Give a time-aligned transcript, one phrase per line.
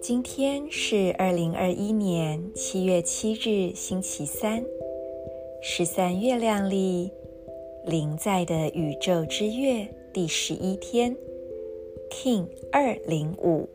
[0.00, 4.64] 今天是二零二一年七月七日，星期三，
[5.60, 7.10] 十三月亮历
[7.84, 11.16] 临在的宇宙之月第十一天
[12.10, 13.68] ，King 二零五，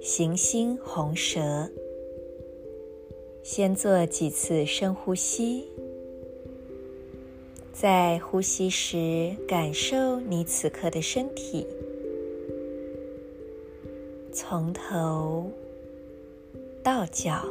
[0.00, 1.70] 行星红蛇。
[3.42, 5.64] 先做几次深呼吸，
[7.72, 11.66] 在呼吸时感受你此刻的身体，
[14.32, 15.50] 从头。
[16.84, 17.44] 到脚，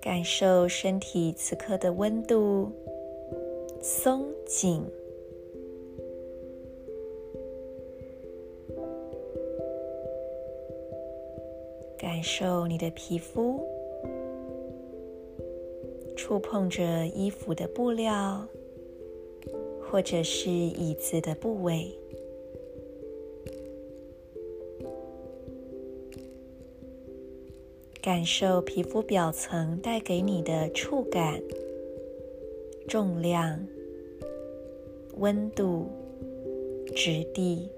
[0.00, 2.70] 感受身体此刻的温度、
[3.82, 4.84] 松紧，
[11.98, 13.75] 感受你的皮肤。
[16.26, 18.44] 触碰着衣服的布料，
[19.80, 21.96] 或者是椅子的部位。
[28.02, 31.40] 感受皮肤表层带给你的触感、
[32.88, 33.64] 重量、
[35.18, 35.86] 温度、
[36.96, 37.68] 质地。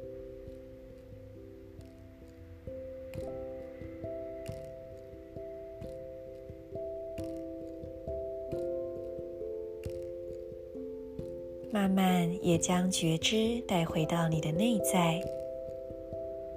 [11.70, 15.22] 慢慢也将觉知带回到你的内在，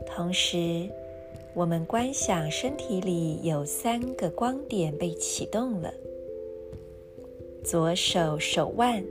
[0.05, 0.89] 同时。
[1.53, 5.93] 我们观想身体里有三个光点被启动了：
[7.61, 9.03] 左手手腕、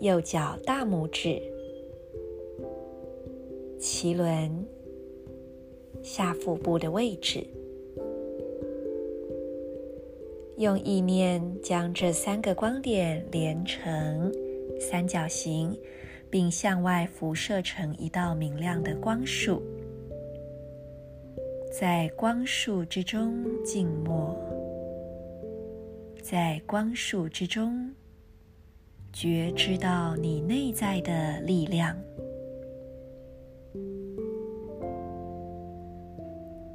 [0.00, 1.40] 右脚大拇指、
[3.78, 4.66] 脐轮、
[6.02, 7.46] 下腹部的位置。
[10.58, 14.32] 用意念将这三个光点连成
[14.80, 15.78] 三角形，
[16.30, 19.62] 并向外辐射成一道明亮的光束。
[21.78, 24.34] 在光束之中静默，
[26.22, 27.92] 在光束之中
[29.12, 31.94] 觉知到你内在的力量。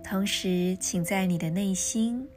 [0.03, 2.27] 同时，请在你的内心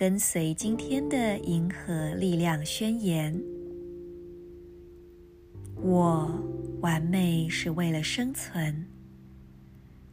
[0.00, 3.38] 跟随今天的银河力量宣言：
[5.76, 6.42] 我
[6.80, 8.86] 完美是为了生存。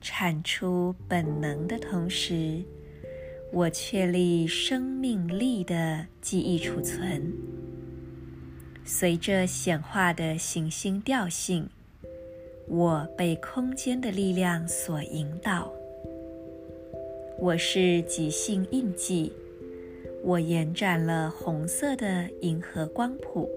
[0.02, 2.62] 产出本能的同时，
[3.54, 7.32] 我确立生命力的记忆储存。
[8.84, 11.70] 随着显化的行星调性，
[12.68, 15.72] 我被空间的力量所引导。
[17.40, 19.32] 我是即性印记，
[20.27, 23.49] 我延展了红色的银河光谱。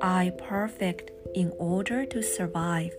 [0.00, 2.92] I perfect in order to survive,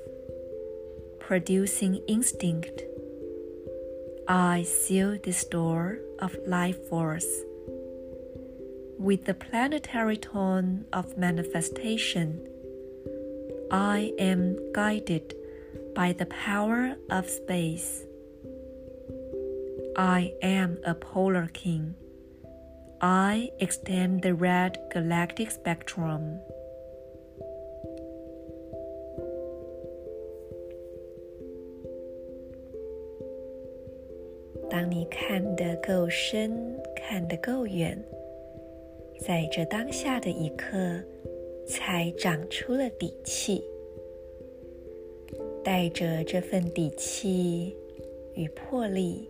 [1.20, 2.84] producing instinct.
[4.26, 7.28] I seal this door of life force
[8.98, 12.48] with the planetary tone of manifestation.
[13.70, 15.36] I am guided
[15.94, 18.06] by the power of space.
[20.01, 21.95] I am a polar king.
[23.01, 26.39] I extend the red galactic spectrum.
[34.71, 38.01] 当你看得够深，看得够远，
[39.19, 41.03] 在这当下的一刻，
[41.67, 43.65] 才长出了底气。
[45.65, 47.77] 带着这份底气
[48.37, 49.29] 与魄力，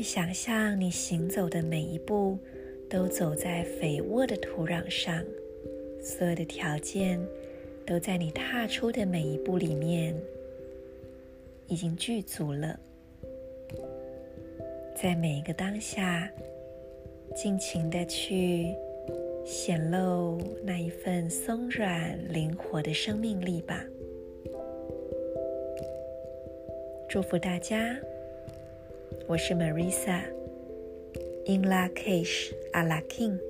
[0.00, 2.38] 去想象你行走的每一步
[2.88, 5.22] 都走在肥沃的土壤上，
[6.00, 7.20] 所有的条件
[7.84, 10.16] 都在你踏出的每一步里面。
[11.66, 12.80] 已经具足了，
[14.96, 16.26] 在每一个当下，
[17.36, 18.74] 尽情的去
[19.44, 23.84] 显露那一份松软灵活的生命力吧。
[27.06, 27.94] 祝福大家，
[29.30, 33.49] 我是 Marisa，In La Cage a la King。